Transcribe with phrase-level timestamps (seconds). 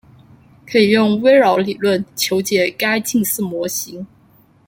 [0.65, 4.07] 可以用微扰理论求解该近似模型。